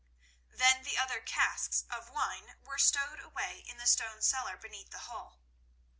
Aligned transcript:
Then 0.49 0.81
the 0.81 0.97
other 0.97 1.21
casks 1.21 1.83
of 1.87 2.09
wine 2.09 2.55
were 2.63 2.79
stowed 2.79 3.19
away 3.19 3.59
in 3.67 3.77
the 3.77 3.85
stone 3.85 4.23
cellar 4.23 4.57
beneath 4.57 4.89
the 4.89 4.97
hall. 5.05 5.37